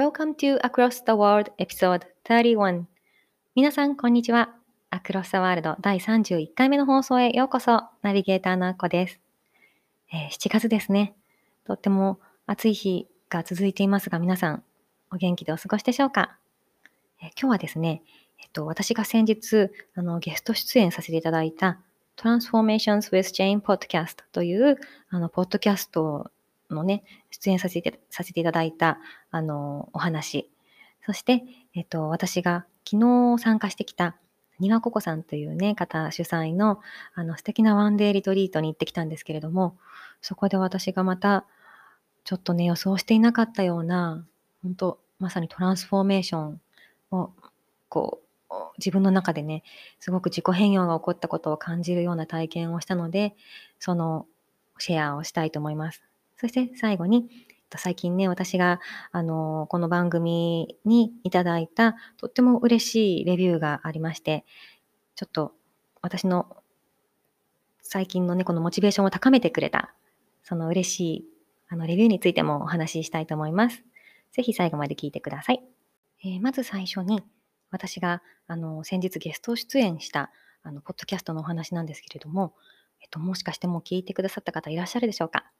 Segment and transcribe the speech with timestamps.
[0.00, 2.84] Welcome to Across the World Episode 31
[3.54, 4.54] 皆さん、こんにちは。
[4.90, 7.82] Across the World 第31回目の放送へようこそ。
[8.00, 9.20] ナビゲーターのあこです、
[10.10, 11.14] えー、7月ですね。
[11.66, 14.62] とっても暑い日が続いていますが、皆さん、
[15.12, 16.38] お元気でお過ごしでしょうか、
[17.20, 18.02] えー、今日はですね、
[18.38, 21.78] えっと、私が先日、あの、ゲスト出演させていただいた
[22.16, 24.78] Transformations with Jane Podcast という、
[25.10, 26.30] あの、ポッドキャスト
[26.74, 28.98] のね、出演させてさせていただいた、
[29.30, 30.50] あの、お話。
[31.04, 31.42] そして、
[31.74, 33.00] えっと、私が昨
[33.36, 34.16] 日参加してきた、
[34.58, 36.80] 庭ココさんというね、方主催の、
[37.14, 39.76] あの、素敵なワンデーリトリートに行ってきたんですけれども、
[40.20, 41.46] そこで私がまた、
[42.24, 44.24] ちょっとね、予想していなかったような、
[44.62, 46.60] 本当まさにトランスフォーメーション
[47.10, 47.32] を、
[47.88, 49.62] こう、自分の中でね、
[50.00, 53.34] すごく自己変容が起こったことを感じるような体験をしたので、
[53.78, 54.26] その
[54.78, 56.09] シェアをしたいと思います。
[56.40, 57.28] そして最後に、
[57.76, 58.80] 最近ね、私が、
[59.12, 64.46] あの、この番組にいただいた、とっても嬉しいレビューがありまして、
[65.16, 65.52] ちょっと
[66.00, 66.56] 私の
[67.82, 69.92] 最近のね、このモチベーションを高めてくれた、
[70.42, 71.24] その嬉しい、
[71.68, 73.84] あの、レビューについてもお話ししたいと思います。
[74.32, 75.62] ぜひ最後まで聞いてください。
[76.24, 77.22] えー、まず最初に、
[77.70, 80.30] 私があの先日ゲスト出演した
[80.62, 82.54] あのポッドキャストのお話なんですけれども、
[83.02, 85.50] えっと、もしかしてもう聞いてくださった方いらっしゃるでしょうか、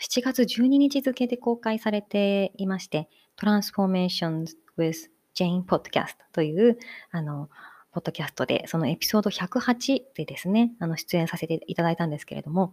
[0.00, 6.78] 7月12日付で公開されていまして Transformations with Jane Podcast という
[7.10, 7.48] あの
[7.92, 12.72] ポッドキャストでそのエピソード108でですねあの出演させていただいたんですけれども、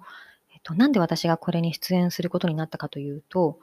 [0.54, 3.60] えっと、なんで私がこれに出演することになったかというと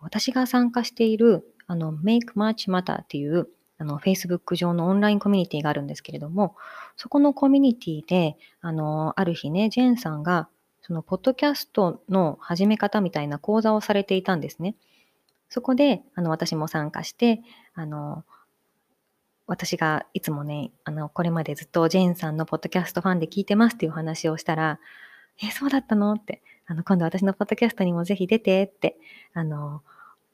[0.00, 3.48] 私が参加しているあの Make Much Matter っていう
[3.78, 6.56] あの、Facebook 上のオンラインコミュニティがあるんですけれども、
[6.96, 10.48] そこのコミュニティで、あの、ある日ね、ジェーンさんが、
[10.86, 14.76] その、ポッドキャストの始め方みたいな講座をされていたんですね。
[15.48, 17.40] そこで、あの、私も参加して、
[17.74, 18.22] あの、
[19.46, 24.78] 私がいつもね、あの、これまでずっとジェーンさんのポッドキャストファンで聞いてますっていう話をしたら、
[25.42, 26.12] え、そうだったの？
[26.12, 28.98] って、あの、今度私のポッドキャストにもぜひ出てって、
[29.32, 29.82] あの、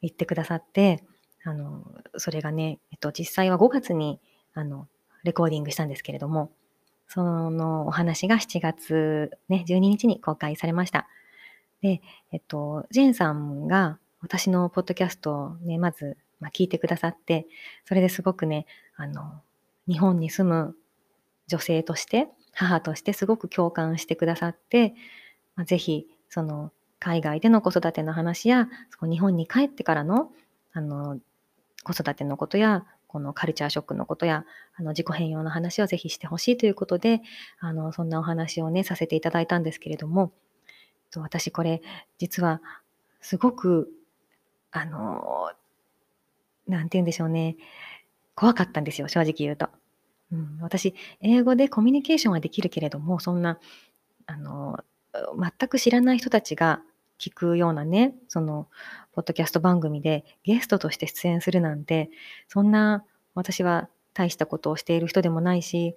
[0.03, 1.05] 言ってくださって、
[1.45, 1.85] あの、
[2.17, 4.21] それがね、えっと、実際は5月に、
[4.55, 4.89] あの、
[5.23, 6.51] レコーディングしたんですけれども、
[7.13, 11.09] そのお話が7月ね、12日に公開されました。
[11.83, 12.01] で、
[12.31, 17.49] えっと、ジェンさんが私のポッドキャストをね、まず、まあ、聞いてくださって、
[17.85, 19.43] それですごくね、あの、
[19.89, 20.77] 日本に住む
[21.49, 24.95] 女性として、母としてすごく共感してくださって、
[25.57, 30.31] まあ、ぜひ、その、海外での子育ての話や、その日本に帰ってからの、
[30.73, 31.19] あの、
[31.83, 34.45] 子育てのことや、このカルチャーショックのことや、
[34.77, 37.23] あの自己変容の話をぜひしてほしいということで、
[37.59, 40.31] あの、そんなお話をね、させていただいたんですけれども、
[41.17, 41.83] 私これ、
[42.19, 42.63] 実は、
[43.21, 43.91] すごく、
[44.71, 45.51] あの、
[46.69, 47.57] なんて言うんでしょうね、
[48.37, 49.71] 怖かったんですよ、正直言うと。
[50.31, 53.59] うん、私、英語でコミュニケーションはできるけれども、そんな、
[54.27, 54.79] あの、
[55.37, 56.81] 全く知らない人たちが
[57.19, 58.69] 聞くようなね、その、
[59.13, 62.11] ポッドキャスト番組でゲストとして出演するなんて、
[62.49, 63.05] そんな
[63.35, 65.97] 私は大したことをしている人でもないし、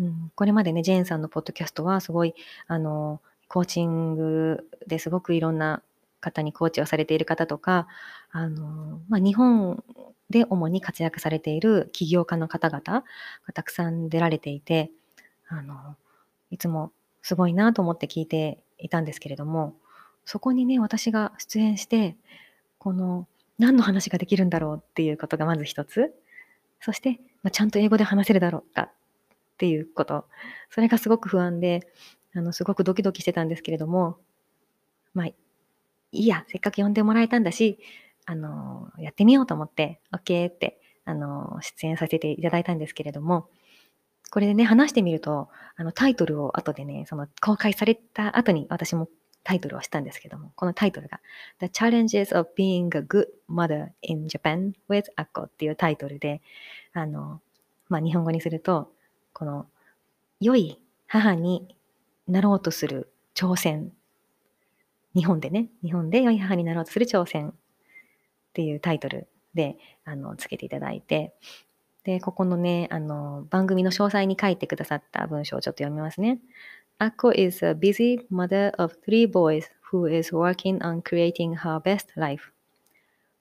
[0.00, 2.34] うん、これまでね、ジェーンさんのポッドキャストはすごい、
[2.66, 5.82] あの、コーチングですごくいろんな
[6.20, 7.86] 方にコーチをされている方とか、
[8.30, 9.84] あの、まあ、日本
[10.30, 13.04] で主に活躍されている起業家の方々が
[13.52, 14.90] たくさん出られていて、
[15.48, 15.96] あの、
[16.50, 16.92] いつも
[17.22, 19.74] すごいなと思って聞いていたんですけれども、
[20.24, 22.16] そこにね、私が出演して、
[22.84, 23.26] この
[23.58, 26.14] 何の話ができるんだろうっていうことがまず一つ。
[26.80, 28.90] そして、まあ、ちゃんと英語で話せるだろうかっ
[29.56, 30.26] ていうこと。
[30.68, 31.88] それがすごく不安で、
[32.34, 34.18] あの、すごくドキドキしてたんですけれども、
[35.14, 35.34] まあ、い
[36.12, 37.78] いや、せっかく呼んでもらえたんだし、
[38.26, 43.48] あの、やってみようと思って、OK って、あの、出演させていただいたんですけれども、
[44.30, 49.08] これでね、話してみると、あの、タイトルを後でね、その公開された後に私も
[49.44, 51.20] タイトルをしたんですけども、このタイトルが
[51.60, 56.40] The Challenges of Being a Good Mother in Japan with Akko っていうタイトルで、
[56.94, 57.40] あの、
[57.88, 58.90] まあ、日本語にすると、
[59.34, 59.66] この
[60.40, 61.76] 良い母に
[62.26, 63.92] なろうとする挑戦。
[65.14, 67.52] 日本でね、日本で良い母になろうとする挑戦っ
[68.54, 71.34] ていうタイトルで、あの、つけていただいて、
[72.04, 76.38] で、ここのね、あの、番組の詳細に書いてくださった文章をちょっと読みますね。
[77.00, 82.50] Akko is a busy mother of three boys who is working on creating her best life.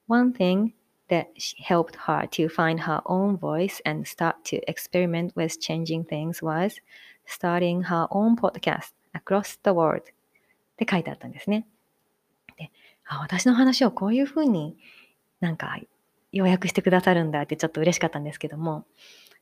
[0.07, 0.73] One thing
[1.09, 1.27] that
[1.59, 6.79] helped her to find her own voice and start to experiment with changing things was
[7.25, 11.67] starting her own podcast across the world って書いてあったんですね。
[12.57, 12.71] で
[13.05, 14.75] あ私の話をこういうふうに
[15.39, 15.77] なんか
[16.31, 18.85] 要約してくださるんだってちょっと嬉しかったんですけども、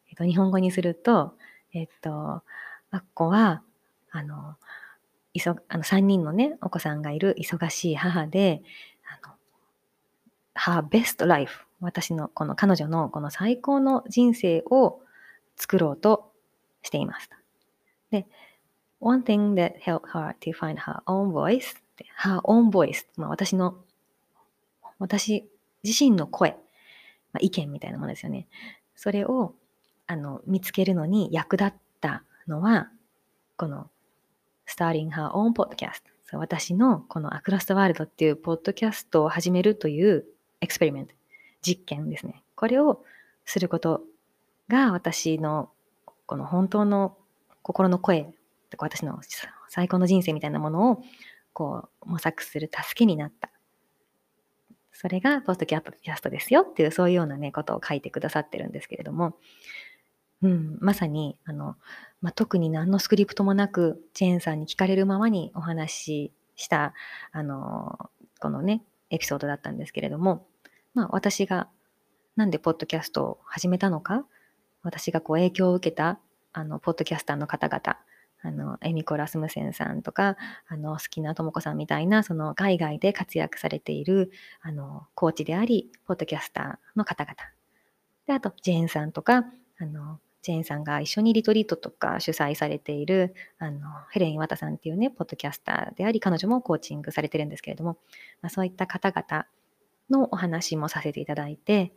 [0.09, 1.35] えっと、日本語にすると、
[1.73, 2.43] えっと、
[2.91, 3.63] あっこは、
[4.11, 4.55] あの、
[5.33, 8.61] いそあの3人のね、お子さんがいる忙しい母で、
[9.05, 9.35] あの、
[10.55, 15.01] her best life 私のこの彼女のこの最高の人生を
[15.55, 16.31] 作ろうと
[16.83, 17.29] しています。
[18.11, 18.27] で、
[18.99, 21.81] one thing that helped her to find her own voice
[22.23, 23.75] her own voice、まあ、私の
[24.99, 25.49] 私
[25.83, 26.51] 自身の声、
[27.33, 28.47] まあ、意見みたいなものですよね。
[28.95, 29.55] それを
[30.07, 32.89] あの見つけるのに役立ったのは
[33.57, 33.89] この
[34.71, 36.01] Starting Her Own Podcast
[36.37, 40.25] 私のこのアクロストワールドっていうポッドキャストを始めるという
[40.61, 41.13] エクスペリメント
[41.61, 42.41] 実験ですね。
[42.55, 43.03] これを
[43.43, 44.03] すること
[44.69, 45.69] が私の
[46.25, 47.17] この本当の
[47.63, 48.33] 心の声、
[48.77, 49.19] 私の
[49.67, 51.03] 最高の人生みたいなものを
[51.51, 53.51] こう模索する助けになった。
[54.93, 55.81] それがポストキャ
[56.15, 59.35] ストですよっていうそういうようなねことを書いてくださってるんですけれども、
[60.41, 61.75] うん、まさにあの、
[62.21, 66.93] まあ、特に何のスクリプトもなくジェーンさんに聞かれるままにお話しした
[67.31, 68.09] あの
[68.39, 70.45] このねエピソードだったんですけれども
[70.93, 71.69] まあ、私が
[72.35, 74.25] なんでポッドキャストを始めたのか、
[74.83, 76.19] 私がこう影響を受けた、
[76.53, 77.97] あの、ポッドキャスターの方々、
[78.43, 87.35] あの、エミコ・ラスムセンさんとか、あの、好きなともこさんみたいな、その海外で活躍されている、あの、コーチであり、ポッドキャスターの方々。
[88.25, 89.45] で、あと、ジェーンさんとか、
[89.77, 93.79] あの、ジェーンさんが一緒にリトリートとか主催されている、あの、
[94.11, 97.97] ヘレン・ワタさんっていうね、ポッドキャスターであり、彼女もコーチングされてるんですけれども、
[98.41, 99.45] まあ、そういった方々
[100.09, 101.93] のお話もさせていただいて、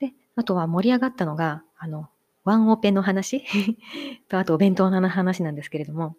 [0.00, 2.08] で、あとは盛り上がったのが、あの、
[2.44, 3.44] ワンオペの話
[4.28, 6.16] と、あとお弁当の話なんですけれども、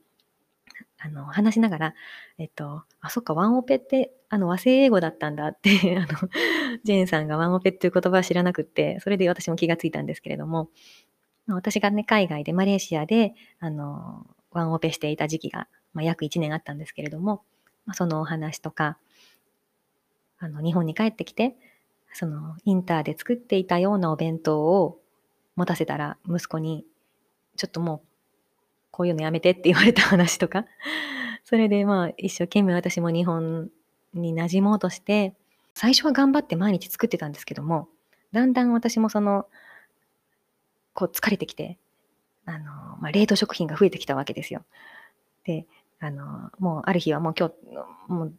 [0.99, 1.95] あの、話しながら、
[2.37, 6.29] えっと、あ、そっか、ワンオペって、あの、和製英語だったんだってあの、
[6.83, 10.69] ジェーンさんがワンオペっていう言葉は知らなくて、それで私も気がついたんですけれども、
[11.47, 17.43] 私がね、海外で、マレーシアで、あの、ワンオペしていた時期が、まあ、約1年あったんですけれども、
[17.85, 18.97] まあ、そのお話とか、
[20.39, 21.55] あの、日本に帰ってきて、
[22.13, 24.99] その、インターで作っていたようなお弁当を
[25.55, 26.85] 持たせたら、息子に、
[27.57, 28.07] ちょっともう、
[28.91, 30.65] こういうのやめてって言われた話とか、
[31.43, 33.69] それでまあ、一生懸命私も日本
[34.13, 35.33] に馴染もうとして、
[35.73, 37.89] 最初は頑張って毎日作ってたんですけども、
[38.31, 39.47] だんだん私もその、
[40.93, 41.77] こう疲れてきて、
[42.45, 42.65] あの、
[42.99, 44.63] まあ、冷凍食品が増えてきたわけですよ。
[45.45, 45.65] で、
[45.99, 47.55] あの、もうある日はもう今日、
[48.07, 48.33] もう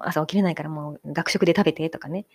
[0.00, 2.26] 朝起きれないからもう学食で食べてとかね。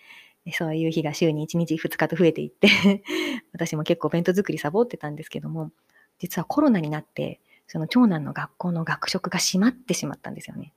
[0.51, 2.67] そういう日が週に1日2日と増えていって
[3.53, 5.71] 私も結構弁当作りサボってたんですけども、
[6.19, 10.73] 実はコロナになって、その長男の学校の学食が閉まってしまったんですよね。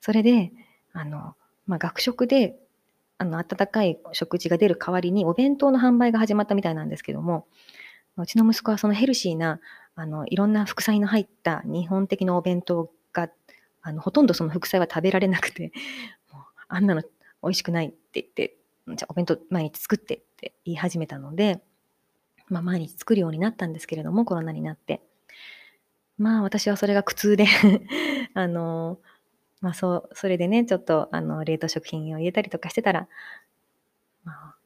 [0.00, 0.52] それで、
[0.92, 1.34] あの、
[1.66, 2.56] まあ、学食で、
[3.18, 7.46] あの、温かい食事が出る代わりにお弁当の販売が始まったみたいなんですけども、
[8.16, 9.60] うちの息子はそのヘルシーな、
[9.94, 13.30] あの、いろんな副菜の入った日本的なお弁当が
[13.82, 15.72] あのほとんどその副菜は食べられなくて、
[16.32, 17.08] もうあんなの美
[17.48, 18.56] 味しくないって言って、
[18.94, 21.62] じゃお弁当毎日作ってって言い始めたので、
[22.48, 25.02] まあ、毎日作るようになったんですけれども、コロナになって。
[26.18, 27.46] まあ私はそれが苦痛で
[28.34, 29.00] あの、
[29.60, 33.08] まあそう、それでね、ちょっとあの冷凍食品を入れたりとかしてたら、
[34.24, 34.56] まあ、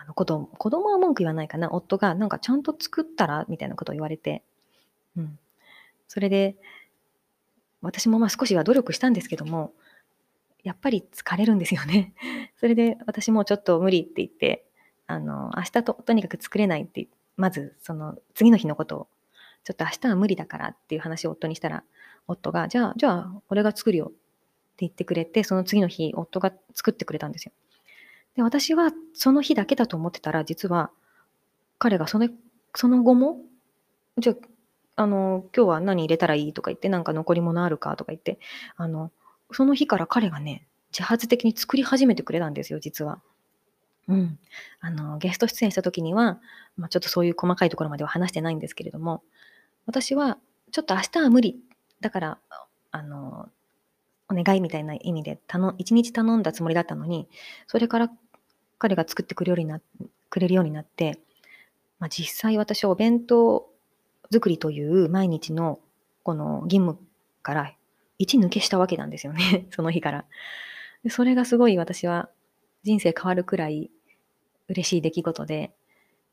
[0.00, 1.72] あの子供、子供は文句言わないかな。
[1.72, 4.44] 夫がなんかちゃんと作ったらみたいなことを言われて、
[5.16, 5.38] うん。
[6.06, 6.56] それで、
[7.82, 9.72] 私もまあ少しは努力したんですけども、
[10.62, 12.14] やっぱり疲れるんですよね。
[12.58, 14.64] それで私もちょっと無理って言って、
[15.08, 19.08] あの、明日ととにかく作れないって、まずその次の日のことを、
[19.64, 21.82] ちょっと明日は無理だからっていう話を夫にしたら、
[22.28, 24.16] 夫が、じゃあ、じゃあ、俺が作るよって
[24.78, 27.52] 言ってくれて、その次の日、夫が作ってくれたんですよ。
[28.36, 30.90] で、私はその日だけだと思ってたら、実は、
[31.78, 32.28] 彼がその、
[32.74, 33.40] その後も、
[34.18, 34.36] じゃあ、
[34.96, 38.38] あの、今日は何入れたらいいとか言って、なんか残り物あるかとか言って、
[38.76, 39.12] あの、
[39.52, 43.20] その日から彼がね、自発的に作り始めてくれたんですよ、実は。
[44.08, 44.38] うん。
[44.80, 46.40] あの、ゲスト出演した時には、
[46.76, 49.22] まあ、ちょっとそういう細かいところまでは話してないんですけれども、
[49.86, 50.38] 私は、
[50.72, 51.60] ちょっと明日は無理。
[52.00, 52.38] だから、
[52.90, 53.48] あの、
[54.30, 57.28] お願いみたいな意味で、たの、一日頼んだつもりだったのに、
[57.66, 58.10] それから
[58.78, 59.80] 彼が作ってくれるようにな
[60.30, 61.18] くれるようになって、
[61.98, 63.68] まあ、実際私はお弁当
[64.30, 65.80] 作りという毎日の
[66.22, 66.98] この義務
[67.42, 67.72] から
[68.18, 69.66] 一抜けしたわけなんですよね。
[69.72, 70.24] その日から。
[71.08, 72.28] それがすごい私は
[72.82, 73.90] 人生変わるくらい
[74.68, 75.72] 嬉しい出来事で、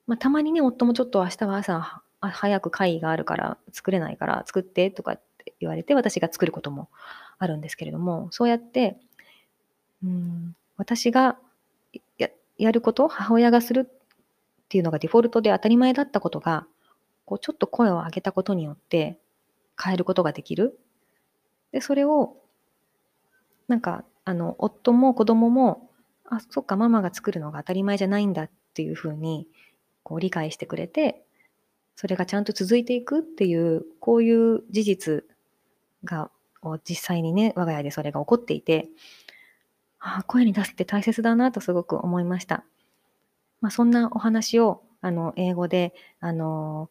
[0.08, 5.22] まあ、たまにね、夫もちょっと明日は朝早く会議があるから作れないから作ってとかっ
[5.60, 6.90] 言われて私が作ることも
[7.38, 8.98] あるんですけれども、そうやって、
[10.04, 11.38] うん、私が
[12.18, 16.68] ややること、母親がするっていうのがデフォルトで当たり前だったことが、
[17.25, 19.18] こうちょっと声を上げたことによって
[19.82, 20.80] 変えることができる。
[21.72, 22.38] で、それを、
[23.68, 25.90] なんか、あの、夫も子供も、
[26.25, 29.48] あ、そっか、ママが作るのが当たり前じゃないんだっていうふうに、
[30.04, 31.25] こう理解してくれて、
[31.96, 35.25] それがちゃんと続いていくっていう、こういう事実
[36.05, 36.31] が、
[36.88, 38.88] 実際にね、我が家でそれが起こっていて、
[40.00, 42.63] あ声に出すって大切だなとすごく思いました。
[43.62, 46.89] まあ、そんなお話を、あの、英語で、あの、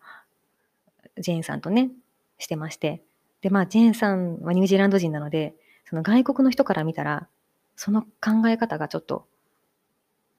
[1.18, 1.90] ジェーンさんとね、
[2.38, 3.02] してまして。
[3.40, 5.54] で、まあ、ジェーンさんはニュージーランド人なので、
[5.84, 7.28] その外国の人から見たら、
[7.76, 9.26] その考え方がちょっと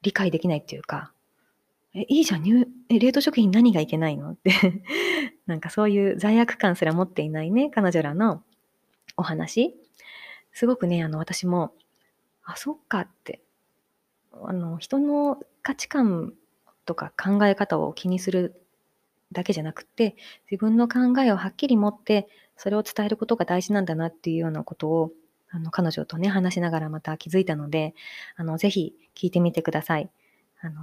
[0.01, 1.11] 理解できないっていうか、
[1.93, 4.51] え、いいじゃん、ニえ冷凍食品何がいけないのって
[5.47, 8.43] なんかそういう罪悪感すら持っていないね、彼女らの
[9.17, 9.75] お話？
[10.53, 11.73] すごくね、あの、私も、
[12.43, 13.41] あ、そっかって、
[14.43, 16.33] あの、人の価値観
[16.85, 18.61] とか考え方を気にする
[19.31, 20.15] だけじゃなくて、
[20.51, 25.11] 自分の考えをはっきり持って、それを伝えることが大事なんだなっていうようなことを、
[25.49, 27.95] あの、彼女とね、話しながらまた気づいたので、
[28.35, 30.09] あの、ぜひ聞いてみてください。
[30.61, 30.81] あの、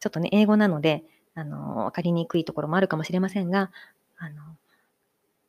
[0.00, 3.70] ちょっとね、英語なので、あの、わかりにくいところもあるかもしれませんが、
[4.18, 4.42] あの、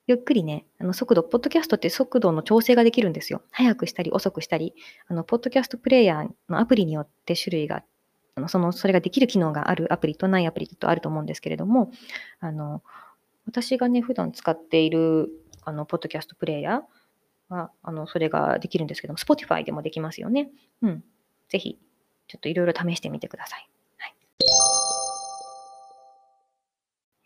[0.07, 3.41] ゆっくりね、あの速度、ポッドキャストって速度の調整ができるんですよ。
[3.49, 4.75] 早くしたり遅くしたり、
[5.07, 7.83] あの、ポッドキャストプレイヤーのアプリによって種類が、
[8.35, 11.91] あのその、それができる機能があるアプリとないアプリとあると思うんですけれども、
[12.39, 12.83] あの、
[13.47, 15.29] 私がね、普段使っている、
[15.63, 20.51] あの、ポッドキャストプレイヤーは、あの、それができるんですけども、Spotify でもできますよね。
[20.83, 21.03] うん。
[21.49, 21.79] ぜひ、
[22.27, 23.67] ちょっといろいろ試してみてください。
[23.97, 24.15] はい。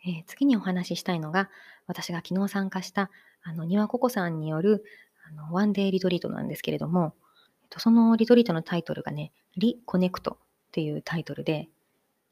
[0.05, 1.49] えー、次にお話ししたいのが、
[1.89, 3.09] 私が昨日参加した、
[3.41, 4.85] あの、庭ココさんによる、
[5.27, 7.15] あの、ワンデーリトリートなんですけれども、
[7.63, 10.37] えっと、そのリトリートのタイトルがね、リコネクトっ
[10.71, 11.67] ていうタイトルで、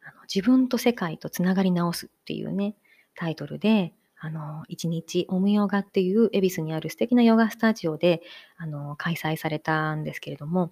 [0.04, 2.76] あの自分と世界とつながり直すっていうね、
[3.16, 8.22] タイトルで、あの、一日オムヨガっていう恵比寿にある素敵なヨガスタジオで、
[8.58, 10.72] あの、開催されたんですけれども、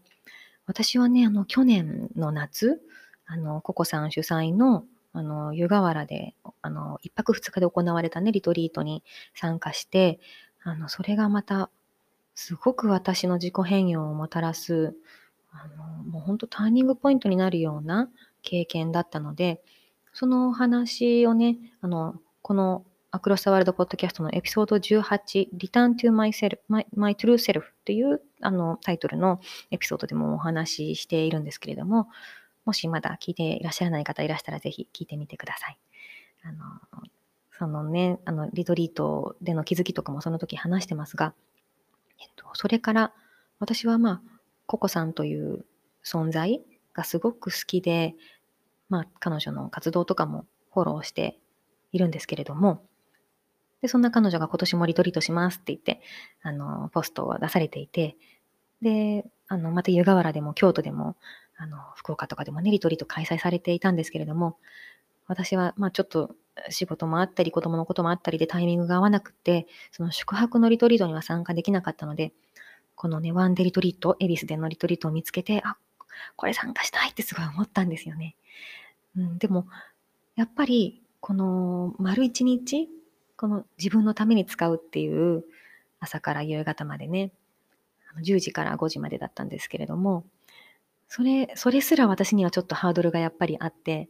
[0.68, 2.82] 私はね、あの、去年の夏、
[3.26, 4.86] あの、ココさん主催の
[5.16, 9.02] あの、湯河原で、あの、一泊二日で行われたね、リトリートに
[9.34, 10.20] 参加して、
[10.62, 11.70] あの、それがまた、
[12.34, 14.94] すごく私の自己変容をもたらす、
[15.52, 18.10] あの、もう本当ターニングポイントになるような
[18.42, 19.62] 経験だったので、
[20.12, 29.40] そのお話をね、あの、このアクロスタワールドポッドキャストのエピソード18、Return to Myself, My, My True Self っていうあのタイトルの
[29.72, 32.10] エピソードでもお話ししているんですけれども、
[32.66, 35.78] もしまだ聞いていらっしゃらない方いらしたらぜひ聞いてみてください。
[36.44, 36.58] あの、
[37.58, 41.34] そのね、あの、リトリートでの気づきとかもその時話してますが、
[42.20, 43.14] えっと、それから
[43.60, 44.22] 私はまあ、
[44.66, 45.66] ココさんという
[46.04, 46.62] 存在
[46.94, 48.16] がすごく好きで、
[48.90, 51.40] まあ、彼女の活動とかもフォローして
[51.92, 52.84] いるんですけれども、
[53.82, 56.02] で、そんな彼女が今年もリトリートしますって言って、
[56.42, 58.18] あの、ポストを出されていて、
[58.82, 61.16] で、あの、また湯河原でも京都でも、
[61.58, 64.58] あの、福岡とかでもね、リトリート開催されていたんですけれども、
[65.28, 66.36] 私は、まあちょっと
[66.70, 72.34] 仕事もあったり、子供のこともあったりでタイミングが合わなくて、その宿泊のリトリートには参加できなかったので、
[72.96, 75.78] このね、ワンデリトリート、恵比寿でのリトリートを見つけて、あ、
[76.36, 78.36] これ参加したいってすごい思ったんですよね。
[79.18, 79.68] うん、でも、
[80.36, 82.90] やっぱり、この丸一日、
[83.38, 85.44] この自分のために使うっていう、
[86.00, 87.32] 朝から夕方までね、
[88.22, 90.26] 10時から5時までだったんですけれども、
[91.16, 94.10] それ、それすら私にはちょっとハードルがやっぱりあって、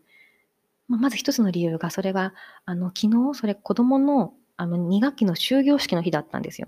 [0.88, 2.34] まあ、まず一つの理由が、それが、
[2.66, 6.68] あの、昨日、それ子供の、あの、2学期の終業式の日だったんですよ。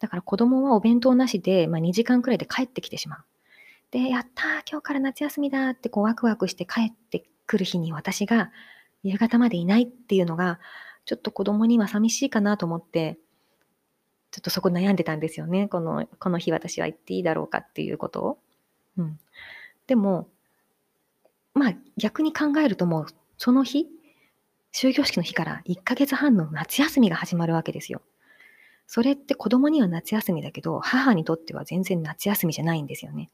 [0.00, 3.24] だから子供はお弁当なしで、まあ、2時間くらいで帰ってきてしまう。
[3.92, 8.50] で、やったー、今日から夏休みだってこうワクワクして帰ってくる日に私が
[9.04, 10.58] 夕方までいないっていうのが、
[11.04, 13.16] ちょっと子供には寂しいかなと思って、
[14.32, 15.68] ちょっとそこ悩んでたんですよね。
[15.68, 18.38] この、この日私は行っていいだろうかっていうことを。
[18.96, 19.18] うん。
[19.86, 20.28] でも、
[21.54, 23.06] まあ逆に考えるともう
[23.38, 23.88] その日、
[24.72, 28.00] 終業式の日から1ヶ月半の夏休みが始まるわけですよ。
[28.86, 33.30] それって子供には夏休みだけど、母にとっては全然夏休みじゃないんですよね。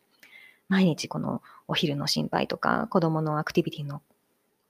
[0.68, 4.02] 毎日このお昼の心配とか、子供のアクティビティの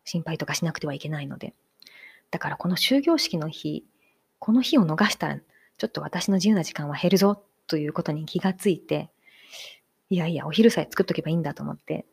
[0.05, 1.55] 心配とかしなくてはいけないので。
[2.31, 3.85] だからこの終業式の日、
[4.39, 9.11] この日を逃したら、ちょっと私の自由な時間は減るぞということに気がついて、
[10.11, 12.07] いやいや、お昼さえ作っとけばいいんだと思って、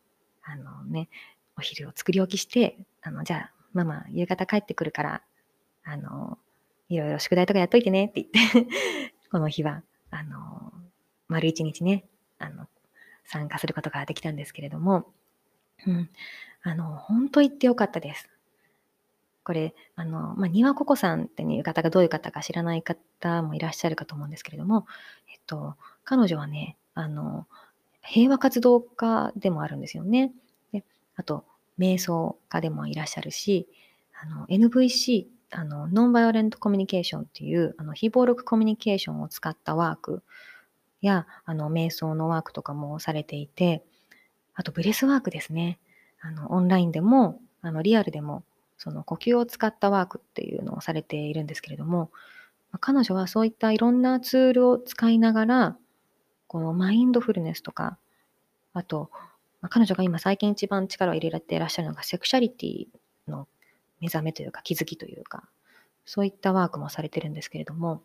[0.44, 1.10] あのね、
[1.58, 5.22] お昼を作り置きして、あの、じゃあ、ママ、夕方帰ってくるから、
[5.84, 6.38] あの、
[6.90, 8.68] いろいろ宿題とかやっといてねって言って
[9.32, 10.74] この日は、あの、
[11.28, 12.06] 丸一日ね、
[12.38, 12.68] あの、
[13.24, 15.12] 参加することができたんですけれども、
[15.88, 16.10] うん、
[16.64, 18.30] あの、本当言ってよかったです。
[19.44, 24.88] これ、あの、まあ、庭ココさんっていう方がどういう方か知らない方もいらっしゃるかと思うんですけれども、
[25.32, 27.48] えっと、彼女はね、あの、
[28.06, 30.32] 平和活動家でもあるんですよね。
[30.72, 30.84] で
[31.16, 31.44] あと、
[31.80, 33.68] 瞑想家でもいらっしゃるし、
[34.22, 40.24] あの NVC、あのノンバイオレントコミュニケーションっていうあの非暴力コミュニケーションを使ったワーク
[41.02, 43.84] やあの瞑想のワークとかもされていて、
[44.54, 45.80] あとブレスワークですね。
[46.22, 48.44] あのオンラインでもあのリアルでも
[48.78, 52.10] その呼吸を使ったワークっていうのをされているんですけれども、
[52.80, 55.78] 彼女はそういったいろんなツールを使いながら
[56.48, 57.98] このマインドフルネスとか、
[58.74, 59.10] あと、
[59.62, 62.88] まあ、彼女が今最近一番力を入れていらっしゃるのがセクシャリティ
[63.28, 63.48] の
[64.00, 65.44] 目覚めというか気づきというか、
[66.06, 68.02] そういったワークもされてるんですけれども、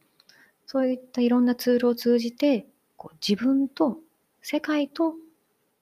[0.66, 2.66] そういったいろんなツールを通じて、
[2.96, 3.98] こう自分と
[4.42, 5.14] 世界と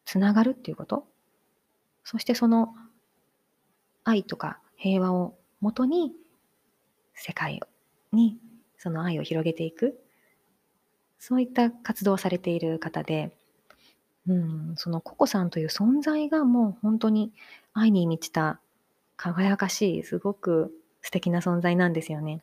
[0.04, 1.06] つながるっていうこと、
[2.04, 2.74] そしてその
[4.04, 6.12] 愛とか平和をもとに
[7.14, 7.60] 世界
[8.12, 8.38] に
[8.78, 10.00] その愛を広げていく。
[11.18, 13.32] そういった活動をされている方で、
[14.28, 17.32] うん、そのココさんという存在がもう本当に
[17.72, 18.60] 愛に満ちた
[19.16, 20.72] 輝かしい、すごく
[21.02, 22.42] 素敵な存在なんですよね。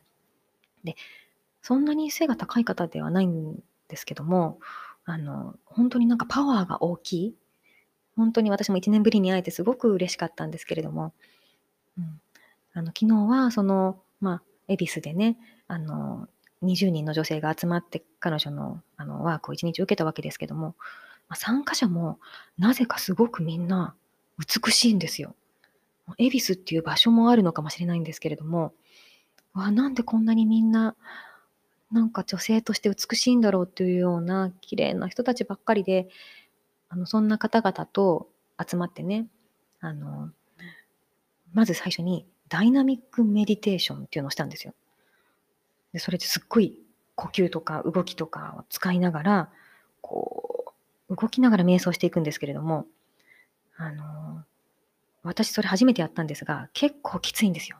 [0.84, 0.96] で、
[1.62, 4.60] そんなに背が高い方ではないんですけども、
[5.04, 7.34] あの、本当になんかパワーが大きい。
[8.16, 11.12] 本当に私も1年ぶりに会えてすごく嬉しかったんですけれども、
[11.98, 12.20] うん、
[12.72, 15.36] あの昨日はその、まあ、恵比寿でね、
[15.68, 16.28] あの、
[16.62, 20.74] 20人の女性が集まって彼女のあのワークを1日受けたわけですけども、
[21.28, 22.18] まあ、参加者も
[22.58, 23.94] なぜかすごくみんな
[24.38, 25.34] 美しいんですよ。
[26.18, 28.72] 恵比寿っていう場所もあるのかもしれないんですけれども、
[29.54, 30.94] わなんでこんなにみんな
[31.92, 36.08] なんか女性として美しいんだろうっていうような綺麗な人たちばっかりで、
[36.88, 38.28] あのそんな方々と
[38.64, 39.26] 集まってね、
[39.80, 40.30] あの、
[41.52, 44.74] まず最初にダイナミックメディテーションっていうのをしたんですよ。
[45.96, 46.78] でそれですっごい
[47.14, 49.50] 呼吸とか動きとかを使いながら、
[50.02, 50.74] こ
[51.08, 52.84] う、動きながら瞑想していくんですけれども、
[53.78, 54.44] あの、
[55.22, 57.78] 私それ初めてやったんですが、結構きついんですよ。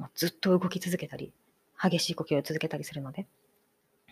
[0.00, 1.32] もうずっと動き続けたり、
[1.80, 3.28] 激しい呼吸を続けたりするので。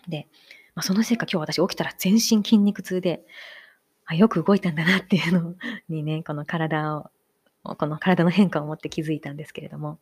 [0.07, 0.29] で、
[0.73, 3.25] まあ、そのせいか今日私起きたら全身筋肉痛で、
[4.05, 5.55] あよく動いたんだなっていうの
[5.89, 7.11] にね、この体を、
[7.63, 9.99] この体の変化を持って気づいたんですけれども、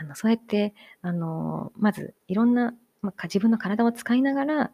[0.00, 4.70] あのそうやって、あのまずいろんな、まあ、自分の体を使いながら、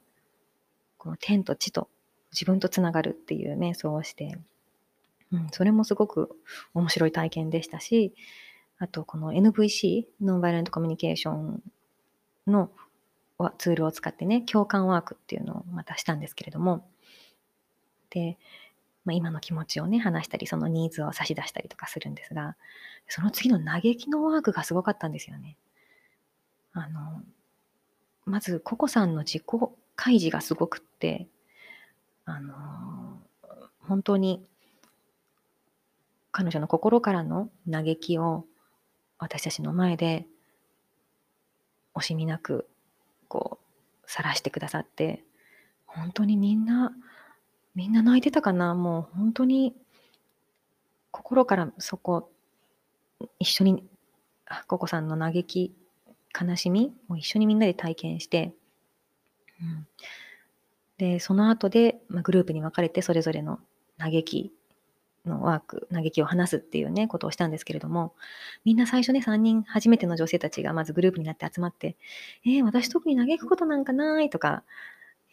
[0.98, 1.88] この天と地と
[2.32, 4.36] 自分とつながるっていう瞑想をして、
[5.32, 6.36] うん、それもすごく
[6.74, 8.14] 面白い体験でしたし、
[8.78, 11.62] あとこの NVC、ノンバイレントコミュニケーション
[12.46, 12.70] の
[13.56, 16.86] ツールを使ってね、共感ワークっていうのをまたしたんですけれども、
[18.10, 18.36] で、
[19.04, 22.56] まあ、今の気持ちをね、話したり、そのニーズを差し出したりとかするんですが、
[23.08, 25.56] その次の嘆きのワークがすごかったんですよね。
[26.72, 27.22] あの、
[28.24, 29.42] まず、ココさんの自己
[29.96, 31.28] 開示がすごくって、
[32.24, 33.20] あの、
[33.86, 34.44] 本当に
[36.32, 38.44] 彼女の心からの嘆きを
[39.18, 40.26] 私たちの前で
[41.94, 42.66] 惜しみなく
[43.28, 45.22] こう晒してくださって
[45.86, 46.92] 本当にみんな
[47.74, 48.74] みんな泣いてたかな？
[48.74, 49.74] もう本当に
[51.10, 52.30] 心からそこ
[53.38, 53.84] 一緒に
[54.66, 55.74] ココさんの嘆き
[56.38, 58.52] 悲しみを一緒にみんなで体験して、
[59.60, 59.86] うん、
[60.98, 63.60] でその後で、まあ、グループに分かれてそれぞれの
[63.98, 64.52] 嘆き
[65.24, 68.12] のワーク嘆きを話すっていうねことをしたんですけれども
[68.64, 71.96] みんな最初ね3人初めての女性たちがまずグループになって集まって
[72.44, 74.64] 「えー、私特に嘆くことなんかない」とか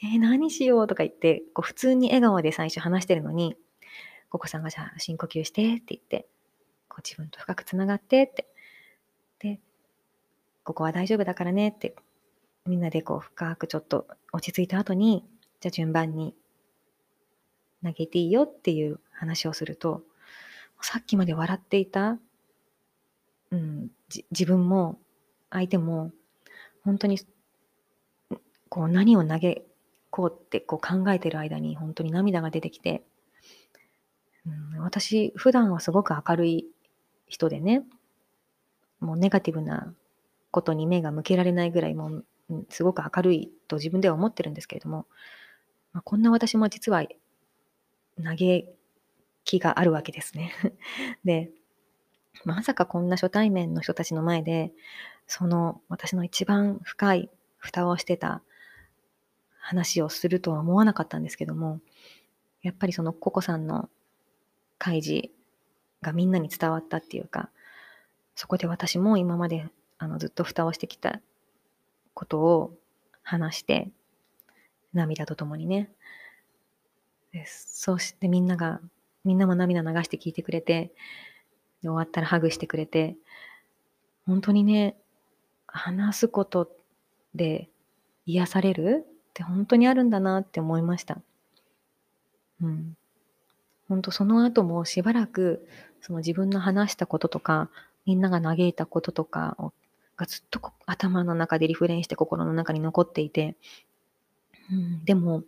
[0.03, 3.55] えー、何しようとか言って、こう普通に笑顔で最初話してるのに、
[4.29, 6.27] ココさんがじゃあ深呼吸してって言って、
[6.87, 8.47] こう自分と深くつながってって。
[9.39, 9.59] で、
[10.63, 11.95] ここは大丈夫だからねって、
[12.65, 15.23] みんなでこう深くちょっと落ち着いた後に、
[15.59, 16.33] じゃあ順番に
[17.83, 20.01] 投げていいよっていう話をすると、
[20.81, 22.17] さっきまで笑っていた、
[23.51, 23.89] うん、
[24.31, 24.97] 自分も
[25.51, 26.11] 相手も
[26.83, 27.19] 本当に
[28.69, 29.63] こう何を投げ
[30.11, 33.03] こうってこう考えてる間に本当に涙が出てきて、
[34.45, 36.67] うん、私、普段はすごく明るい
[37.27, 37.83] 人でね、
[38.99, 39.93] もうネガティブな
[40.51, 42.25] ことに目が向けられないぐらいもう、
[42.69, 45.07] すごく明るいと自分では思ってるんですけれども、
[45.93, 47.03] まあ、こんな私も実は
[48.21, 48.63] 嘆
[49.45, 50.53] きがあるわけですね。
[51.23, 51.51] で、
[52.43, 54.73] まさかこんな初対面の人たちの前で、
[55.27, 58.41] その私の一番深い蓋をしてた
[59.61, 61.79] 話をするとは思わなかったんですけども、
[62.61, 63.89] やっぱりそのココさんの
[64.77, 65.29] 開示
[66.01, 67.49] がみんなに伝わったっていうか、
[68.35, 71.21] そこで私も今まであのずっと蓋をしてきた
[72.13, 72.73] ことを
[73.21, 73.89] 話して、
[74.93, 75.89] 涙とともにね。
[77.45, 78.81] そうしてみんなが、
[79.23, 80.91] みんなも涙流して聞いてくれて、
[81.81, 83.15] 終わったらハグしてくれて、
[84.25, 84.97] 本当にね、
[85.67, 86.69] 話すこと
[87.33, 87.69] で
[88.25, 91.21] 癒されるって本当にあるんだなって思いました。
[92.61, 92.95] うん。
[93.87, 95.67] 本当その後もしばらく
[96.01, 97.69] その自分の話したこととか、
[98.05, 99.73] みんなが嘆いたこととかを
[100.21, 103.55] がずっと頭の中でリフレインして心の中に残っていて、
[104.71, 105.43] うん、でも、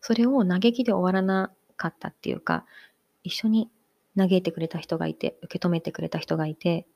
[0.00, 2.64] それを嘆きで終わらなかったっていうか、
[3.22, 3.70] 一緒に
[4.16, 6.86] 嘆いてくれた人がいて、受け止めてくれた人がいて、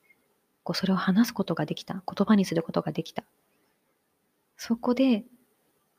[0.63, 2.03] こうそれを話すことができた。
[2.07, 3.25] 言葉にすることができた。
[4.57, 5.25] そこで、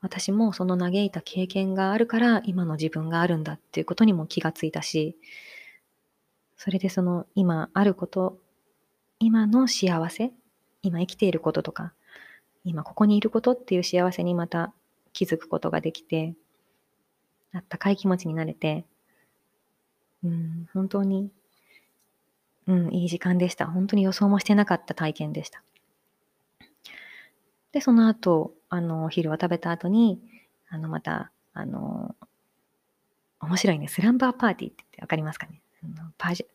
[0.02, 5.16] 私もその嘆いた経験があるから今の自分があるんだっていうことにも気がついたし、
[6.56, 8.36] それでその今あること、
[9.20, 10.32] 今の幸せ、
[10.82, 11.92] 今生きていることとか、
[12.64, 14.72] 今ここにいることっていう幸せにまた
[15.12, 16.34] 気づくことができて、
[17.52, 18.84] あったかい気持ちになれて、
[20.24, 21.30] うん、本当に、
[22.66, 23.66] うん、いい時間でした。
[23.66, 25.62] 本当に予想もしてなかった体験でした。
[27.72, 30.20] で、その後、あの、お昼を食べた後に、
[30.68, 32.14] あの、また、あの、
[33.40, 35.60] 面白いね、スランバーパーティーってわかりますかね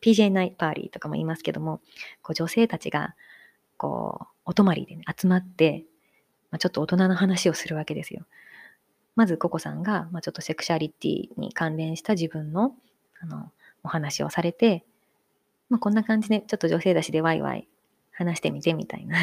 [0.01, 1.82] ?PJ ナイパーリーとかも言いますけども、
[2.21, 3.15] こう女性たちが、
[3.77, 5.86] こう、お泊まりで、ね、集まって、
[6.51, 8.25] まあ、ちょっと大人の話をするわけですよ。
[9.15, 12.73] まず、ココさんが、まあ、ちょっとセクシャリティに関連した自分の、
[13.19, 13.51] あの、
[13.84, 14.86] お話をされて、
[15.69, 17.67] まあ、こんな感じで、ちょっと女性だしでワイワイ
[18.12, 19.17] 話してみてみたいな。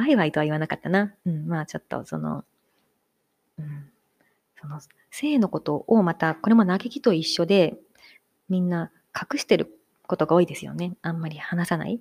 [0.00, 1.14] ワイワイとは言わなかったな。
[1.26, 2.44] うん、まあちょっとその、
[3.58, 3.90] うん、
[4.60, 7.76] その性のことをまた、これも嘆きと一緒で、
[8.48, 10.96] みんな隠してることが多いですよね。
[11.02, 12.00] あんまり話さない。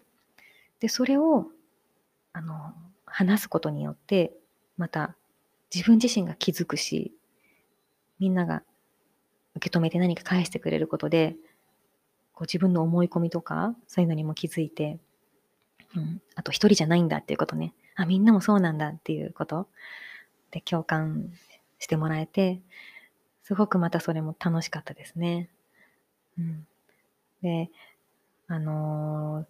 [0.79, 1.47] で、それを、
[2.33, 2.73] あの、
[3.05, 4.33] 話すことによって、
[4.77, 5.15] また
[5.73, 7.13] 自分自身が気づくし、
[8.19, 8.63] みんなが
[9.55, 11.35] 受け止めて何か返してくれることで、
[12.33, 14.99] こう自分の思い込みとか、そういうのにも気づいて、
[15.95, 17.73] うん、あと一人じゃないんだっていうことね。
[18.03, 19.67] あ、みんなもそうなんだっていうこと？
[20.51, 21.31] で共感
[21.77, 22.61] してもらえて、
[23.43, 25.49] すごくまたそれも楽しかったですね。
[26.37, 26.67] うん、
[27.41, 27.69] で、
[28.47, 29.45] あのー、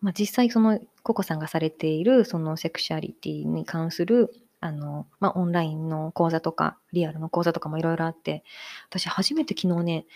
[0.00, 8.44] まあ、実際そのココさんがされているそのセクシャリティに関するあの、まあ、オンラインの講座とか、リアルの講座とかもいろいろあって、
[8.88, 10.06] 私初めて昨日ね、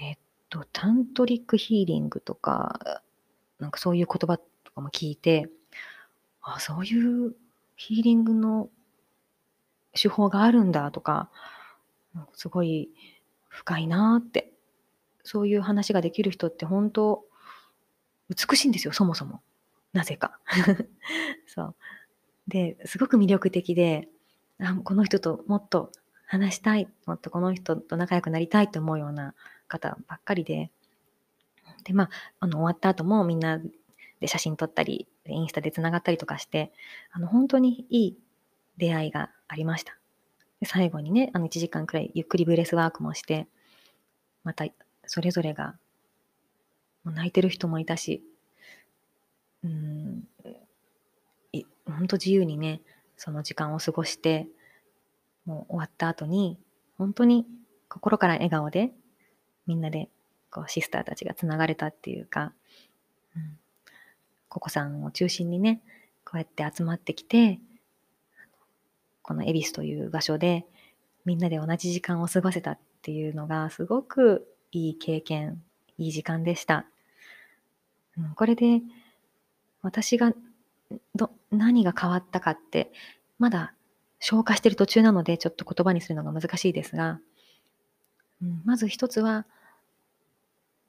[0.00, 0.16] えっ
[0.48, 3.02] と、タントリックヒーリングとか、
[3.58, 5.48] なんかそういう言葉とかも聞いて、
[6.46, 7.34] あ、そういう
[7.74, 8.70] ヒーリングの
[10.00, 11.28] 手法があるんだとか、
[12.34, 12.88] すごい
[13.48, 14.52] 深いなって。
[15.24, 17.24] そういう話ができる人って本当
[18.28, 19.40] 美しいんですよ、そもそも。
[19.92, 20.38] なぜか。
[21.48, 21.74] そう。
[22.46, 24.08] で、すごく魅力的で、
[24.60, 25.90] あこの人ともっと
[26.26, 29.34] 話したい、もっとこの人と仲良くなりたいと思うような
[29.66, 30.70] 方ばっかりで、
[31.82, 33.60] で、まあ、あの、終わった後もみんな
[34.20, 36.72] で写真撮ったり、インスタで繋がったりとかして、
[37.12, 38.18] あの、本当にいい
[38.76, 39.96] 出会いがありました。
[40.60, 43.46] で最後にね、あの、1時間くらいゆっくりブレスワークもして、
[44.44, 44.64] また、
[45.06, 45.76] それぞれが、
[47.04, 48.22] もう泣いてる人もいたし、
[49.64, 50.24] うん、
[51.86, 52.80] 本当自由にね、
[53.16, 54.48] その時間を過ごして、
[55.44, 56.58] もう終わった後に、
[56.98, 57.46] 本当に
[57.88, 58.92] 心から笑顔で、
[59.66, 60.08] みんなで、
[60.50, 62.52] こう、シスターたちがつながれたっていうか、
[64.56, 65.82] ココさんを中心にね、
[66.24, 67.60] こうやって集まってきて、
[69.20, 70.64] この恵比寿という場所で、
[71.26, 75.62] みんなで同じ時間を過ごせたっていうのが、すごくいい経験、
[75.98, 76.86] いい時間でした。
[78.16, 78.80] うん、これで、
[79.82, 80.32] 私が
[81.14, 82.90] ど、何が変わったかって、
[83.38, 83.74] まだ
[84.20, 87.20] 消化してる途中なので、ちょっと言葉にするのが難しいですが、
[88.40, 89.44] うん、まず一つは、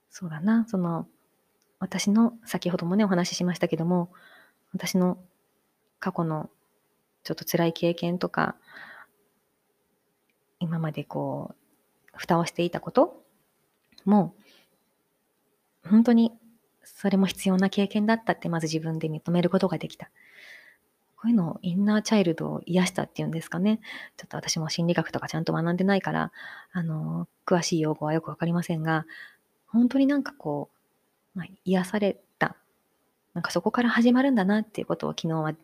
[0.08, 1.06] そうだな、その、
[1.78, 4.10] 私の、先ほどもね、お話ししましたけども、
[4.72, 5.18] 私の
[6.00, 6.50] 過去の
[7.24, 8.56] ちょっと辛い経験とか、
[10.60, 13.22] 今までこう、蓋をしていたこと
[14.04, 14.34] も、
[15.84, 16.32] 本当に
[16.82, 20.10] それも必要な経験だったってまず自分で認めることができた。
[21.16, 23.80] こういうのをインナーチャイルドを癒したっていうんですかね。
[24.16, 26.32] ちょっと私も心理学とかちゃんと学んでないから、
[26.72, 29.04] あの、詳しい用語はよくわかりませんが、
[29.66, 30.77] 本当になんかこう、
[31.38, 32.56] まあ、癒された。
[33.32, 35.54] なんかそこから始まるんだなっていうことを昨日は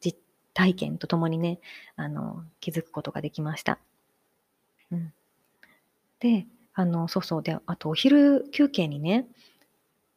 [0.00, 0.18] 実
[0.52, 1.60] 体験とともにね、
[1.94, 3.78] あの、気づくことができました。
[4.90, 5.12] うん。
[6.18, 7.42] で、あの、そうそう。
[7.44, 9.28] で、あとお昼休憩にね、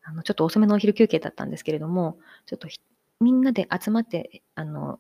[0.04, 2.68] あの、ちょっと遅めのお昼休憩だったんですけれども、ちょっと
[3.20, 5.00] みんなで集まって、あの、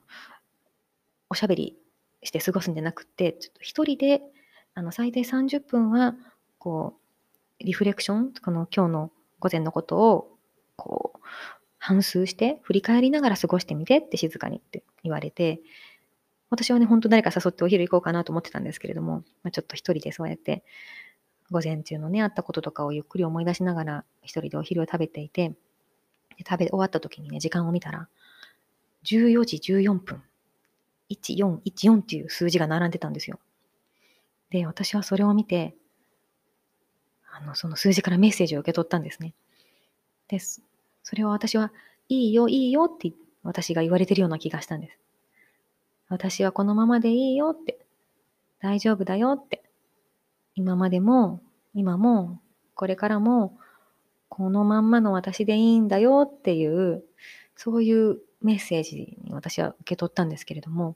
[1.31, 1.75] おしゃべり
[2.21, 4.21] して過ごすんじゃなくて、ちょっと一人で、
[4.75, 6.13] あの、最低30分は、
[6.59, 6.99] こ
[7.59, 10.37] う、リフレクション、この今日の午前のことを、
[10.75, 11.19] こう、
[11.77, 15.61] 反芻して、振り返りながら過ごしてみてって静かにって言われて、
[16.49, 20.63] 私はね、本当誰か誘ってお昼行こうかなと思ってたんですけれども、まあ、ちょっと一人でそうやって、
[21.51, 25.49] 午前中のね、あったこととかをゆっくり思い出しながら、一人でお昼を食べていて、
[26.37, 28.07] で食べ終わった時にね、時間を見たら、
[29.03, 30.21] 14時14分、
[31.09, 33.39] 1414っていう数字が並んでたんですよ。
[34.49, 35.75] で、私はそれを見て、
[37.39, 39.33] あの、その数字からメッセージを受け取ったんですね。
[40.27, 40.63] です。
[41.03, 41.71] それを私は、
[42.09, 43.11] いいよ、いいよって
[43.43, 44.97] 私が言われてるような気がしたんです。
[46.09, 47.79] 私はこのままでいいよって、
[48.59, 49.63] 大丈夫だよって、
[50.55, 51.41] 今までも、
[51.73, 52.41] 今も、
[52.75, 53.57] これからも、
[54.29, 57.03] このまんまの私でいいんだよっていう、
[57.55, 60.95] そういうメッセージに私は受け取ったんですけれども、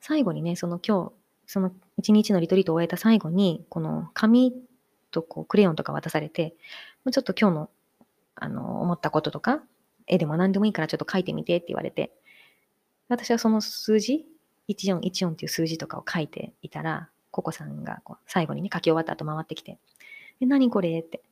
[0.00, 1.12] 最後にね、その今日、
[1.46, 4.52] その一日のリトリートを終えた最後に、この紙
[5.12, 6.56] とこうクレヨンとか渡されて、
[7.10, 7.70] ちょっと今日の
[8.34, 9.62] あの思ったこととか、
[10.06, 12.12] 絵でも何でもいいからちょっと書いてみてって言われて、
[13.08, 14.24] 私はその数字、
[14.68, 19.78] 1414っていう数字とかを書いていたら、ココさんがこう最後にね、書き終わった後回ってきて、
[20.40, 21.22] え、何これって、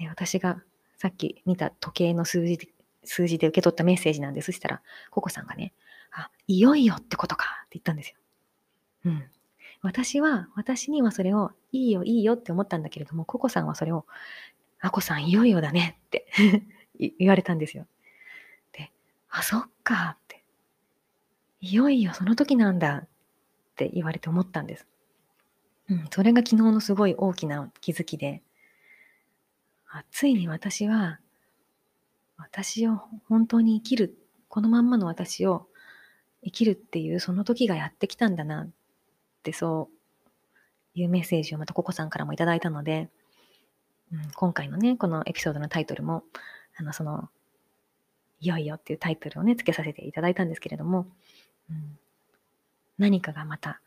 [0.00, 0.62] え私が
[0.96, 2.68] さっき見た時計の数字で、
[3.04, 4.46] 数字で受け取ったメッセージなんです。
[4.46, 5.72] そしたら、ココさんがね、
[6.12, 8.16] あ、いよいよってことかって言ったんですよ。
[9.06, 9.24] うん。
[9.82, 14.06] 私は、私にはそれを、いいよ、いいよって思ったんだけれども、ココさんはそれを、
[14.80, 16.26] あこさんいよいよだねって
[17.18, 17.86] 言われたんですよ。
[18.72, 18.92] で、
[19.28, 20.44] あ、そっかって。
[21.60, 23.08] いよいよその時なんだっ
[23.76, 24.86] て言われて思ったんです。
[25.88, 28.42] うん、それが昨日のすごい大きな気づきで、
[29.88, 31.18] あついに私は、
[32.36, 34.16] 私を本当に生きる、
[34.48, 35.68] このまんまの私を
[36.44, 38.70] 生きるっていうその時がやってきたんだなっ
[39.42, 39.90] ってそ
[40.94, 43.08] ういうメッセージをまたココさんからもいただいたので、
[44.12, 46.22] うん、今回のね、このエピソードのタイトルも、
[46.76, 47.28] あの、その、
[48.40, 51.06] いよいよっていうタイトルをね、付けさせていただいたんですけれども、
[51.70, 51.98] うん、
[52.98, 53.80] 何かがまた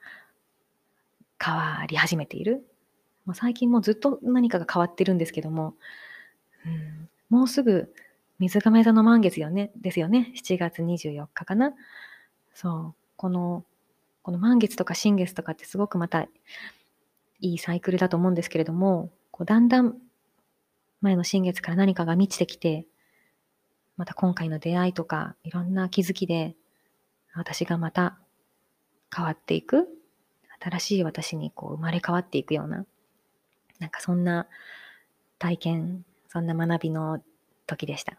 [1.41, 2.65] 変わり始めている。
[3.25, 5.75] まあ、最近もうずっと何かが変わってるんですけども、
[6.65, 7.93] うん、もうすぐ
[8.39, 10.33] 水亀座の満月よね、ですよね。
[10.35, 11.73] 7月24日かな。
[12.53, 12.95] そう。
[13.15, 13.63] この、
[14.25, 16.29] この満月とか新月とかってすごくまたい
[17.41, 19.99] いサイクルだと思うんですけれども、こうだんだん
[20.99, 22.87] 前の新月から何かが満ちてきて、
[23.97, 26.55] また今回の出会いとかいろんな気づきで、
[27.35, 28.17] 私がまた
[29.15, 29.87] 変わっていく、
[30.59, 32.83] 新しい私にこう生まれ変わっていくような、
[33.77, 34.47] なんかそんな
[35.37, 37.21] 体験、そんな学びの
[37.67, 38.17] 時でした。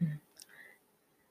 [0.00, 0.20] うん。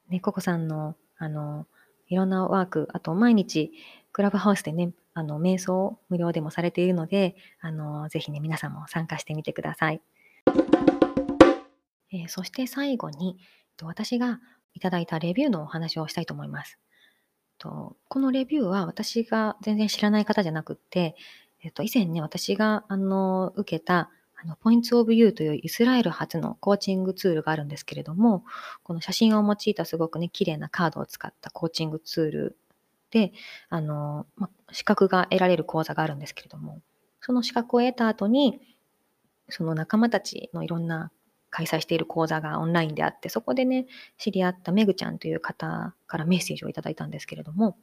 [0.09, 1.67] ね、ココさんの、あの、
[2.11, 3.71] いろんなワーク、あと毎日、
[4.11, 10.01] クラブハウスでね、あの、瞑想無料でもされているので、あの、ぜひね、皆さんも参加してみてください。
[12.11, 13.37] えー、そして最後に、
[13.81, 14.41] 私が
[14.73, 16.77] いただいたレビューのお話をしたいと思います。
[17.57, 21.15] とこのレビューは私が全然知らない方じゃなくって、
[21.63, 24.09] えっと、以前ね、私があの受けた
[24.43, 28.43] あの Points of You というイスラエル初のコーチングツールがあるんですけれども、
[28.83, 32.57] この写真を用いたすごくね、綺麗なカードを使ったコーチングツール
[33.11, 33.33] で、
[33.69, 36.81] あの、ま、資格が得られる講座があるんですけれども、
[37.19, 38.59] その資格を得た後に、
[39.49, 41.11] その仲間たちのいろんな
[41.51, 43.85] 開催している講座がオンラインであって、そこでね、
[44.17, 47.77] 知り合っためぐちゃんという方からメッセージをいただいたんですけれども、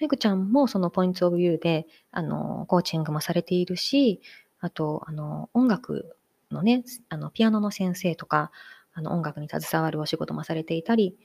[0.00, 4.20] めぐちゃんもそのポイントオブユーで、あの、コーチングもされているし、
[4.66, 6.16] あと、あの、音楽
[6.50, 8.50] のね、あの、ピアノの先生とか、
[8.94, 11.16] あの、音楽に携わるお仕事もされていたり、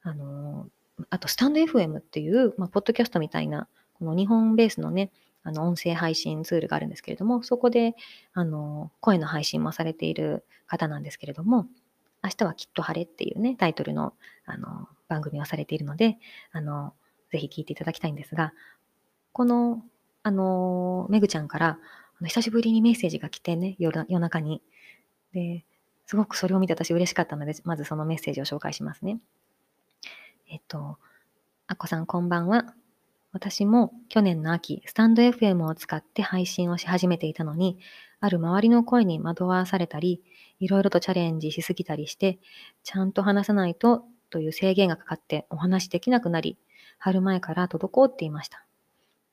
[0.00, 0.68] あの、
[1.10, 5.10] あと、スタンド FM っていう、まあ、ポッドキャストみたいな、この日本ベースのね、
[5.42, 7.94] あの、音声配信ツールがあるんですけれども、そこで、
[8.32, 11.66] あの、声の配信もされている方なんですけれども、
[12.24, 14.14] 明日はきっと晴れっていうね、タイトルの、
[14.46, 16.16] あの、番組をされているので、
[16.52, 16.94] あの、
[17.30, 18.54] ぜひ聞いていただきたいんですが、
[19.32, 19.82] この、
[20.22, 21.78] あの、めぐちゃんから、
[22.28, 24.62] 久しぶりにメッセージが来てね、夜夜中に、
[25.32, 25.64] で、
[26.06, 29.18] すごくそれを見て私嬉しかったので、まずそのメッセージを紹介しますね。
[30.48, 30.98] えっと、
[31.66, 32.74] あこさんこんばんは。
[33.32, 37.78] 私も去年の秋、スタンド FM を使って配信をし始めていたのに、
[38.20, 40.22] ある周りの声に惑わされたり、
[40.60, 42.38] いろいろとチャレンジしすぎたりして、
[42.84, 46.58] ちゃんと話さないとという制限がかかってお話できなくなり、
[46.98, 48.66] 春前から滞っていました。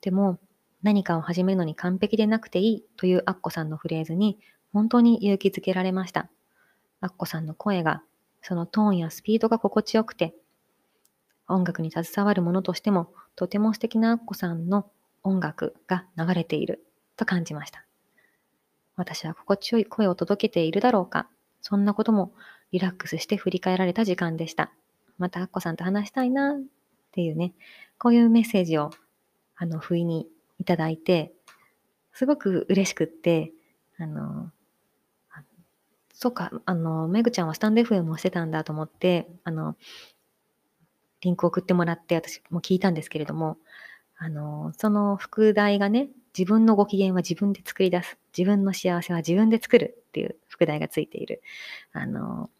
[0.00, 0.38] でも、
[0.82, 4.38] 何かを始めるのに完璧でなくていいというアッコさんのフレーズに
[4.72, 6.30] 本当に勇気づけられました。
[7.00, 8.02] アッコさんの声が、
[8.42, 10.34] そのトーンやスピードが心地よくて、
[11.48, 14.90] 音楽に携わるものとしても、とても素敵なアッコさんの
[15.22, 16.84] 音楽が流れている
[17.16, 17.84] と感じました。
[18.96, 21.26] 私は心地よい声を届けているだろうか
[21.62, 22.34] そんなことも
[22.70, 24.72] リラックスして振り返られた時間でした。
[25.18, 26.62] またアッコさんと話したいなっ
[27.12, 27.54] ていうね、
[27.98, 28.90] こういうメッセージを
[29.56, 30.28] あの不意に
[30.60, 31.32] いただいて、
[32.12, 33.52] すごく嬉しくって、
[33.98, 34.52] あの、
[36.12, 39.74] そうか、あの、めぐちゃんはスタンド FM をしてたんだと思って、あの、
[41.22, 43.56] リンク送ってもらって私も聞いたんですけれども、
[44.18, 48.18] あの、その副題がね、自分のご機嫌は自分で作り出す。
[48.36, 51.42] 自分の幸せは自分で作るっていう副題がついている。
[51.92, 52.50] あの、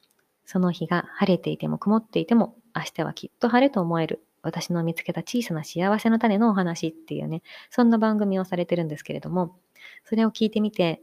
[0.47, 4.23] その日が晴れていても曇っていても明日はきっと晴れと思える。
[4.43, 9.57] 私の見つけた小さな幸せの種のお話っていうね、そんな番組をされてるんですけれども、
[10.05, 11.03] それを聞いてみて、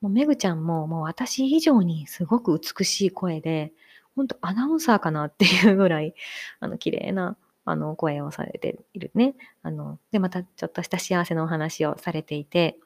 [0.00, 3.72] もうめぐちゃんももう私以上にすごく美しい声で、
[4.16, 6.14] ほんとアナウンサーかなっていうぐらい、
[6.60, 9.34] あの、綺麗な、あの、声をされているね。
[9.62, 12.78] あの、で、またちょっとした幸せのお話をされていて、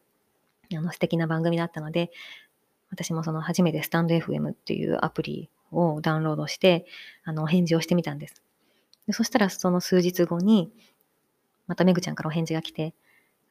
[0.73, 2.11] あの、素敵な番組だったので、
[2.91, 6.87] 私もその初めてスタンド FM っていうアプリをダウンロードして、
[7.25, 8.44] あの、お返事をしてみたんです。
[9.07, 10.73] でそしたらその数日後に、
[11.67, 12.95] まためぐちゃんからお返事が来て、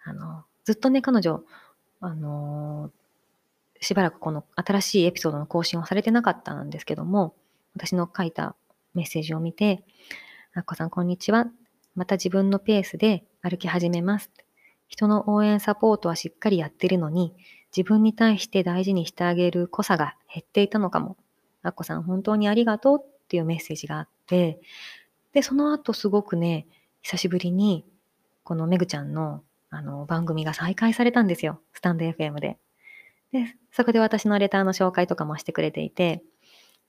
[0.04, 1.44] あの、ずっとね、彼女、
[2.00, 2.92] あの
[3.80, 7.36] しばらくこの新しいエピソードの更新をされてなかったんですけども、
[7.76, 8.56] 私の書いた
[8.94, 9.84] メッセージを見て、
[10.54, 11.48] あっこさんこんにちは。
[11.96, 14.32] また自分のペースで歩き始めます。
[14.88, 17.34] 人の応援サポートはしっかりやってるのに、
[17.76, 21.18] 自分に対して大事にしてあげる濃さが減っていたのかも。
[21.62, 24.62] あっこさん本当にありがとうっていうメッセージがあって、
[25.34, 26.68] で、その後すごくね、
[27.02, 27.86] 久しぶりに、
[28.44, 31.60] このめぐちゃんのあの番組が再開されたんですよ。
[31.74, 32.60] スタンド FM で。
[33.32, 36.22] で、そこで私のレターの紹介とかもしてくれていて、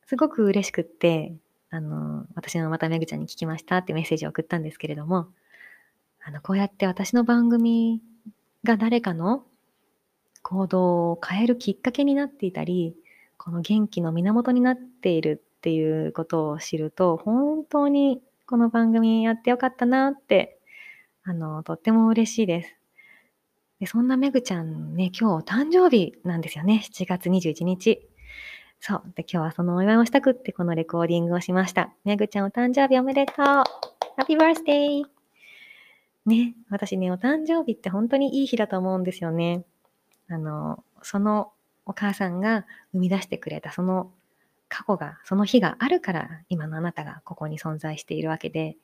[0.07, 1.35] すごく嬉しくって、
[1.71, 5.29] あの、私のまためぐちゃんに聞きましたってメッセージを送ったんですけれども、
[6.23, 8.03] あの、こうやって私の番組
[8.65, 9.45] が誰かの
[10.43, 12.95] 行動を変えるきっかけになっていたり、
[13.39, 18.21] この元気の源になっているっていうことを知ると、本当に
[18.55, 20.61] この番組やってよかったなって、
[21.25, 22.77] あの、とっても嬉しいです。
[23.81, 26.81] でそんなめぐちゃんね、今日誕生日なんですよね。
[26.85, 28.09] 7月21日。
[28.79, 29.03] そう。
[29.17, 31.93] で、今日はそのお祝いをしたくってこのレコーディングをしました。
[32.05, 33.65] めぐちゃんお誕生日おめでとうハ
[34.21, 35.03] ッピーバースデー
[36.27, 39.65] ね、私ね、お誕生日って本当にいい日だと思うんですよね。
[40.29, 41.51] あの、その
[41.87, 44.13] お母さんが生み出してくれたその
[44.75, 48.77] 過去が、その日があるから今のあなたがここに存在しているわけで、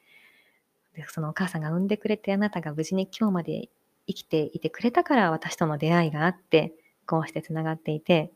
[0.95, 3.69] でそのお母さんが産んでくれてあなたが無事に今日まで
[4.07, 6.73] 生きていてくれたから私との出会いがあって、
[7.07, 8.31] こうしてつながっていて、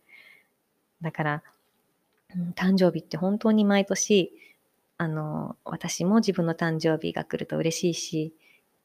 [1.00, 1.42] だから、
[2.56, 4.32] 誕生日って本当に毎年、
[4.98, 8.34] あの、私も自分の誕生日が来ると嬉しいし、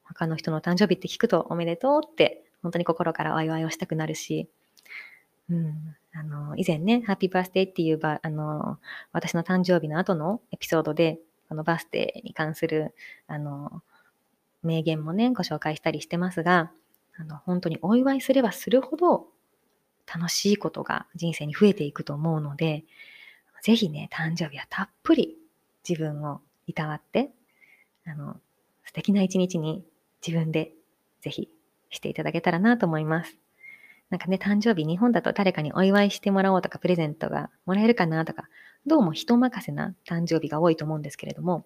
[0.03, 4.47] 他の人の誕生日って聞くとおめでとうって本当に心からお祝いをしたくなるし、
[5.49, 8.79] うん、あの、以前ね、ハッピーバースデーっていうば、あの、
[9.11, 12.95] 私の誕生日の後のエピソードで、このバースデーに関する、
[13.27, 13.83] あの、
[14.63, 16.71] 名言もね、ご紹介したりしてますが、
[17.17, 19.27] あの、本当にお祝いすればするほど
[20.07, 22.85] 楽しいことが人生に増えていくと思うので、
[23.63, 25.37] ぜひね、誕生日はたっぷり
[25.87, 27.31] 自分をいたわって、
[28.05, 28.37] あの、
[28.85, 29.85] 素敵な一日に
[30.25, 30.73] 自分で
[31.21, 31.49] ぜひ
[31.91, 33.38] していただけたらなと思います。
[34.09, 38.49] なんかね、誕生日日本だと誰かにお祝いしてもらおうとかプレゼントがもらえるかなとか、
[38.87, 41.65] どうも人任せな誕生日が多いと思うんですけれども、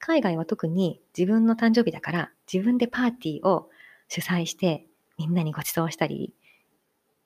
[0.00, 3.68] 海外は特に自分の誕生日だから自分でパーティーを
[4.08, 4.86] 主催して
[5.18, 6.32] みんなにご馳走したり、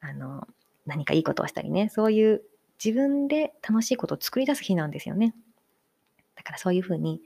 [0.00, 0.46] あの、
[0.84, 2.42] 何かいいことをしたりね、そういう
[2.82, 5.34] 自分で楽しいことを作り出す日なんですよね。
[6.36, 7.22] だからそういうふうに、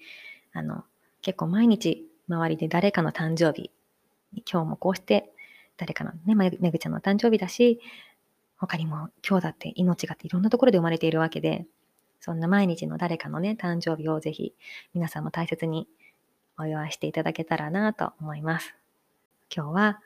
[0.52, 0.84] あの、
[1.22, 3.72] 結構毎日周りで誰かの誕生日、
[4.50, 5.32] 今日もこうして
[5.76, 7.80] 誰かのね、めぐちゃんの誕生日だし、
[8.56, 11.66] 他にも今日だって命がっていろんなところで生まれているわけで、
[12.20, 14.54] そんな毎日の誰かのね、誕生日をぜひ
[14.94, 15.86] 皆さんも大切に
[16.58, 18.74] お祝いしていただけたらなと思います。
[19.54, 20.00] 今日は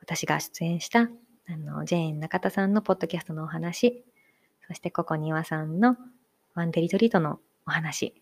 [0.00, 1.08] 私が出演した
[1.46, 4.04] あのジェーン中田さんのポッドキャストのお話、
[4.66, 5.96] そしてココニワさんの
[6.54, 8.14] ワンデリトリートのお話、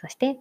[0.00, 0.38] そして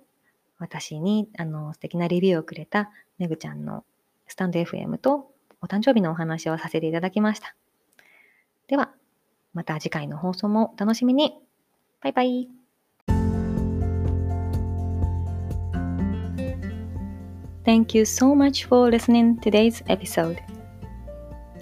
[0.57, 3.83] 私にあの素敵なレビューをくれためぐちゃんの
[4.27, 7.55] スタンド FM とお誕生日のお話をさせていただきました。
[8.67, 8.91] では、
[9.53, 11.33] また次回の放送もお楽しみに。
[12.01, 12.49] バイバイ。
[17.63, 20.37] Thank you so much for listening today's episode.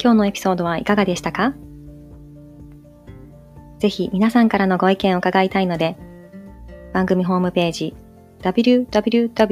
[0.01, 1.53] 今日のエピソードはいかがでしたか？
[3.79, 5.95] ぜひ皆さんからのご意見を伺いたいので、
[6.93, 7.95] 番組ホームページ
[8.41, 9.43] www.across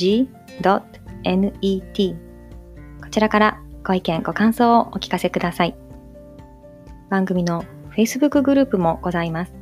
[0.00, 0.30] g.net
[3.02, 5.76] こちらからご意見、ご感想をお聞かせください。
[7.10, 9.52] 番組の Facebook グループもございます。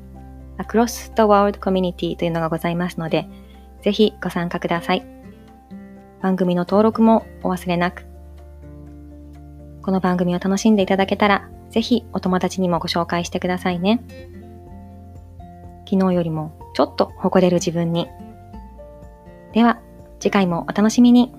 [0.58, 3.26] Across the World Community というのがございますので、
[3.82, 5.04] ぜひご参加ください。
[6.22, 8.06] 番組の登録もお忘れなく。
[9.82, 14.04] この番組を楽しんでいただけたら、ぜひお友達にもご紹介してくださいね。
[15.90, 18.06] 昨日よりもちょっと誇れる自分に。
[19.52, 19.80] では、
[20.20, 21.32] 次回もお楽しみに。